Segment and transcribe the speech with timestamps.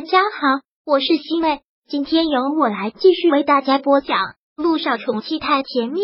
[0.00, 4.16] 大家好，我是西妹，今天由我来继续为大家播讲
[4.56, 6.00] 《路上宠妻太甜蜜》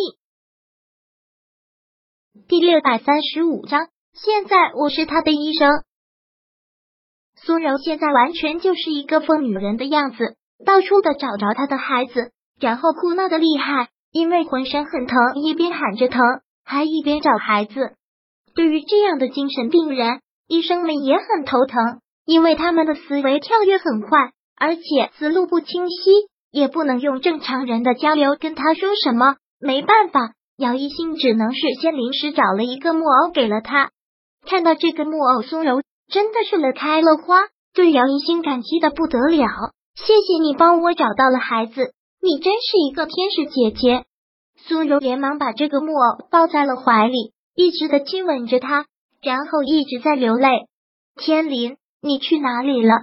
[2.46, 3.88] 第六百三十五章。
[4.12, 5.82] 现在我是他的医生。
[7.36, 10.36] 苏柔现在完全就是一个疯女人的样子，
[10.66, 16.20] 到处的找着他的孩子，然后哭闹的厉害，因为浑身很疼，一边喊着疼，
[16.66, 17.94] 还一边找孩子。
[18.54, 22.02] 对于这样的精神病人，医生们也很头疼。
[22.27, 24.82] 因为他们的思维跳跃很快，而且
[25.16, 26.11] 思路不清晰，
[26.50, 29.36] 也不能用正常人的交流跟他说什么。
[29.61, 33.91] 没办法，姚一新只能是先临时找了一个木偶给了他。
[34.45, 39.47] 看到这个木偶，苏柔真的是乐开了花，对姚一新感激的不得了。
[39.95, 44.05] 谢谢你帮我找到了孩子，你真是一个天使姐姐。
[44.57, 48.87] 苏柔连忙把这个木偶抱在了怀里，一直的亲吻着他，
[49.23, 50.66] 然后一直在流泪。
[51.15, 51.77] 天林。
[52.01, 52.95] 你去哪里了？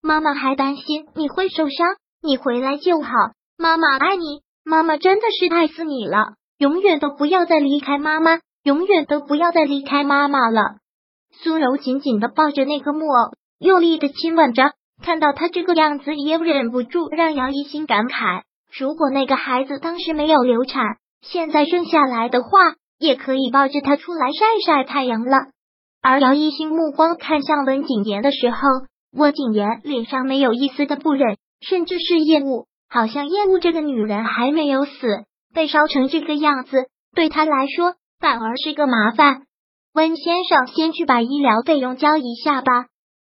[0.00, 3.10] 妈妈还担心你会受伤，你回来就好。
[3.56, 6.34] 妈妈爱你，妈妈真的是爱死你了。
[6.58, 10.76] 永远都不要再离开妈妈，永远都不要再离开妈妈了。
[11.30, 14.72] 苏柔紧紧的抱着那个木偶，用力的亲吻着。
[15.00, 18.42] 看到他这个样子，也忍不住让姚一心感慨：
[18.76, 22.48] 如果那个孩子当时没有流产，现在生下来的话，
[22.98, 25.36] 也可以抱着他出来晒晒太阳了。
[26.00, 28.58] 而姚一星目光看向温景言的时候，
[29.12, 34.92] 温景言脸上没有一丝的不忍，甚至是厌恶，好像厌恶这个女人还没有死，
[35.52, 39.42] 被烧成这个样子，对他来说反而是个麻烦。
[39.92, 42.86] 温先生，先去把医疗费用交一下吧。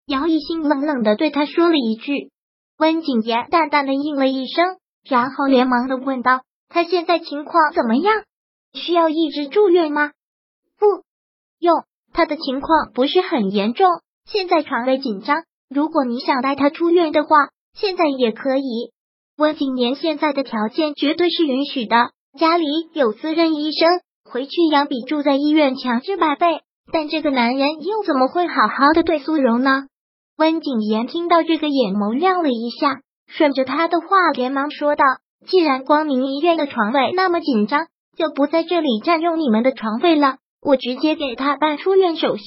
[0.06, 2.30] 姚一星冷冷的对他说了一句，
[2.78, 4.76] 温景言淡淡的应了一声，
[5.08, 8.24] 然后连忙的问道：“他现在情况怎么样？
[8.74, 10.12] 需要一直住院吗？”
[10.78, 10.86] 不
[11.58, 11.84] 用。
[12.18, 13.86] 他的情况不是很严重，
[14.28, 15.44] 现在床位紧张。
[15.72, 17.28] 如果你想带他出院的话，
[17.78, 18.90] 现在也可以。
[19.36, 26.62] 温景年现在的条件绝对是允许的，家里有私人医生，回去养比住在医院强治百倍。
[26.92, 29.84] 但这个男人又怎么会好好的对苏柔呢？
[30.36, 32.98] 温景言听到这个，眼眸亮了一下，
[33.28, 35.04] 顺着他的话连忙说道
[35.46, 42.44] ：“既然光明医院的床位那么紧张，就不在这里占用你们的床位了。”我直接给他办出院手续，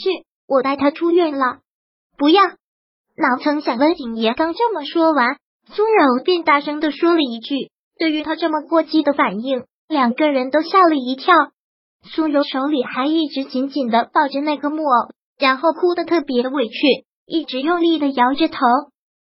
[0.48, 1.60] 我带他出院了。
[2.18, 2.42] 不要！
[3.16, 7.72] 哪曾想温景爷刚这么说完，苏柔便大声的说了一句。
[7.98, 11.36] 对于他这么过激的反应，两个人都吓了一跳。
[12.04, 18.58] 苏柔手里还一直紧紧的抱着那个木偶，然后哭得特别委屈，一直用力的摇着头。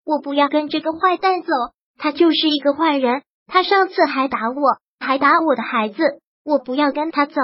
[0.05, 1.49] 我不要跟这个坏蛋走，
[1.97, 3.23] 他就是一个坏人。
[3.47, 6.03] 他上次还打我，还打我的孩子，
[6.45, 7.41] 我不要跟他走。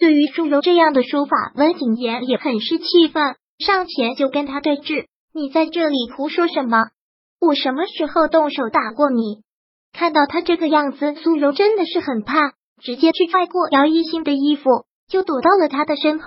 [0.00, 6.86] 对于苏柔这样的说法，温景言也很是气愤，上前就跟他对峙：“你在这里胡说什么？
[7.38, 9.42] 我什么时候动手打过你？”
[9.92, 12.52] 看到他这个样子，苏柔真的是很怕，
[12.82, 16.24] 直接去拽过姚一星的衣服，就躲到了他的身后。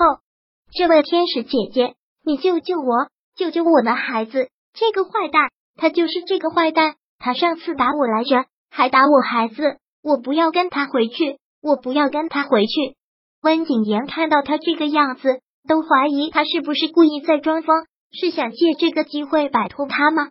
[0.72, 4.50] 这位天使姐姐，你救救我，救救我的孩子！
[4.76, 12.96] 这个坏蛋，他就是这个坏蛋，他上次打我来着，还打我孩子，我不要跟他回去，我不要跟他回去。
[13.44, 20.30] 温景言看到他这个样子，都怀疑他是不是故意在装疯，是想借这个机会摆脱他吗？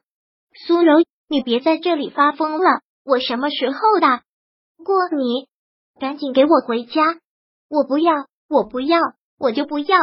[0.67, 2.81] 苏柔，你别在这里发疯了！
[3.05, 4.23] 我什么时候打
[4.83, 5.47] 过你？
[6.01, 7.19] 赶紧给我回家！
[7.69, 8.15] 我不要，
[8.49, 8.99] 我不要，
[9.39, 9.99] 我就不要！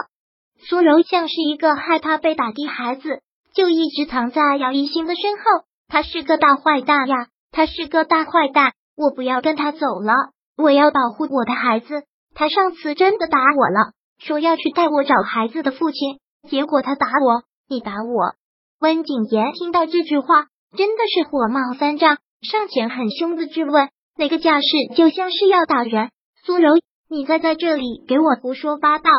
[0.59, 3.23] 苏柔像是一个害怕被打的孩子，
[3.55, 5.43] 就一直藏在姚一星的身后。
[5.87, 7.15] 他是个大坏蛋呀！
[7.51, 8.73] 他是个大坏蛋！
[8.95, 10.13] 我不要跟他走了，
[10.55, 12.03] 我要保护我的孩子。
[12.39, 16.19] 他上次真的打我了，说要去带我找孩子的父亲，
[16.49, 18.33] 结果他打我，你打我。
[18.79, 26.11] 温景言听到这句话，真的是火冒三丈，上前很凶的质问，那个架势就像是要打人。
[26.45, 26.69] 苏柔，
[27.09, 29.11] 你再在这里给我胡说八道！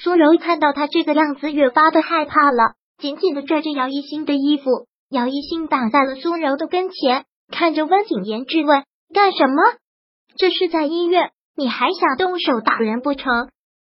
[0.00, 4.86] 苏柔看到他这个样子，越发的害怕了，紧紧的拽着姚一新的衣服。
[5.10, 9.56] 姚一新挡在了苏柔的跟前，看着温景言质问：干什么？
[10.36, 11.32] 这是在医院。
[11.56, 13.48] 你还想动手打人不成？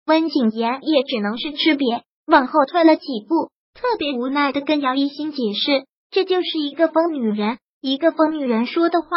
[0.08, 9.08] 温景言也只能是吃瘪，往后退了几步，特别无奈的跟姚一新解释：“这就是一个疯女人，一个疯女人说的话，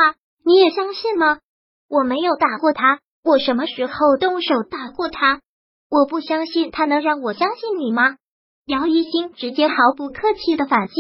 [0.45, 1.39] 你也相信吗？
[1.89, 5.41] 我没有打过他，我什么时候动手打过他？
[5.91, 8.17] 我不相信他能让我相信你吗？”
[8.67, 10.95] 姚一新直接毫不客气的反击：“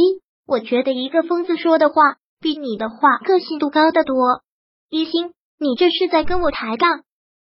[0.48, 4.16] 我觉得一个疯子说的话，比你的话可信度高得多。
[4.88, 7.02] 一心，你这是在跟我抬杠？”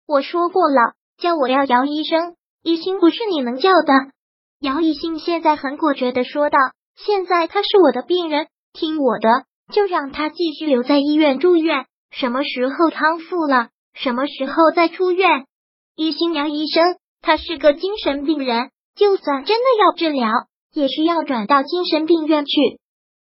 [0.09, 2.33] 我说过了，叫我要姚医生，
[2.63, 3.93] 一心不是你能叫的。
[4.59, 6.57] 姚一心现在很果决的说道
[6.97, 9.29] ：“现在他是我的病人，听我的，
[9.71, 15.45] 就让他继续留在医院住院，什么时候康复了，什么时候再出院。
[15.95, 20.31] 一心杨医生，他是个精神病人，就算真的要治疗，
[20.73, 22.51] 也需要转到精神病院去。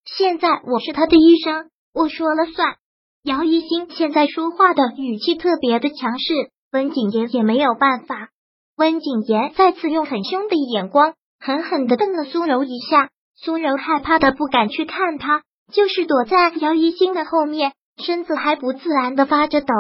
[0.05, 2.77] 现在我是他的医生，我说了算。
[3.23, 8.29] 姚一新现在说话的语气特别的强势，温景言也没有办法。
[8.77, 15.43] 温景言再次用很凶的眼光狠狠的瞪了苏柔一下，苏柔害怕的不敢去看他，
[15.73, 17.73] 就是躲在姚一星的后面，
[18.05, 19.75] 身子还不自然的发着抖。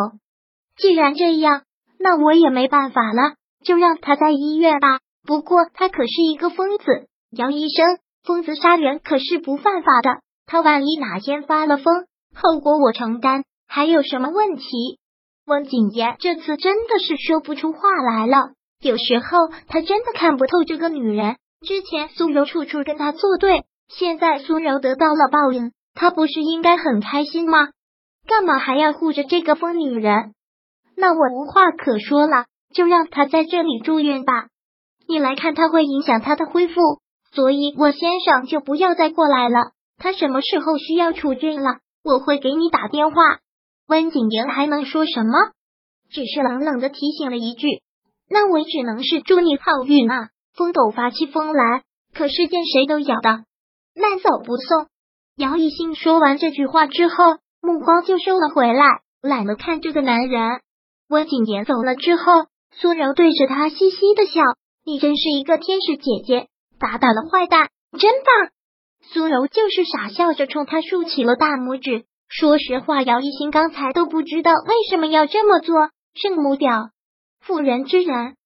[0.76, 1.62] 既然这样，
[1.98, 3.34] 那我也没办法了，
[3.64, 5.00] 就让他在医院吧。
[5.26, 6.84] 不过他可是一个疯子，
[7.30, 12.06] 姚医生，疯子杀人可是不犯法的，他万一哪天发了疯。
[12.34, 14.98] 后果我承担，还有什么问题？
[15.46, 18.50] 温景言这次真的是说不出话来了。
[18.80, 21.36] 有时候他真的看不透这个女人。
[21.64, 27.68] 之前苏柔处处跟他作对，现在苏柔得到了报应，他不是应该很开心吗？
[28.26, 30.34] 干嘛还要护着这个疯女人？
[30.96, 34.48] 那我无话可说了，就让他在这里住院吧。
[35.08, 36.74] 你来看他会影响他的恢复，
[37.32, 39.70] 所以我先生就不要再过来了。
[39.96, 41.78] 他什么时候需要出院了？
[42.02, 43.38] 我会给你打电话。
[43.88, 45.32] 温景言还能说什么？
[46.10, 47.82] 只是冷冷的提醒了一句
[48.28, 51.82] ：“那我只能是祝你好运啊！”风斗发起风来，
[52.14, 53.44] 可是见谁都咬的，
[53.94, 54.86] 慢走不送。
[55.36, 57.14] 姚一兴说完这句话之后，
[57.60, 60.60] 目光就收了回来，懒得看这个男人。
[61.08, 64.40] 温景言走了之后，苏柔对着他嘻嘻的笑
[64.84, 66.48] ：“你真是一个天使姐姐，
[66.78, 67.68] 打倒了坏蛋，
[67.98, 68.50] 真棒。”
[69.12, 72.06] 苏柔就是傻笑着冲他竖起了大拇指。
[72.28, 75.90] 说实话，姚一新刚才都不知道为什么要这么做。
[76.14, 76.90] 圣母婊，
[77.40, 78.36] 妇人之仁，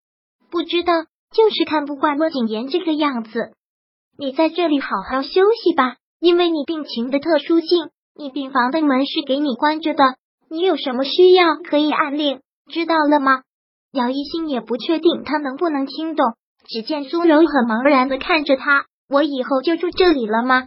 [0.51, 0.93] 不知道
[1.33, 3.53] 就是看不惯温景言这个样子。
[4.19, 5.29] 你在这里好好休
[5.63, 10.17] 息吧，因为你病情的特殊性，你病房的门是给你关着的。
[10.51, 12.41] 你有什么需要可以按令，
[12.71, 13.43] 知道了吗？
[13.93, 16.35] 姚一新也不确定他能不能听懂。
[16.69, 18.85] 只见苏柔很茫然的看着他。
[19.09, 20.67] 我以后就住这里了吗？